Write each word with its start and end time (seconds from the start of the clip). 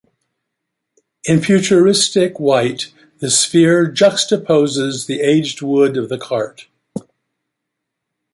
In 1.25 1.41
futuristic 1.41 2.39
white, 2.39 2.91
the 3.19 3.29
sphere 3.29 3.85
juxtaposes 3.85 5.05
the 5.05 5.19
aged 5.21 5.61
wood 5.61 5.95
of 5.95 6.09
the 6.09 6.17
cart. 6.17 6.67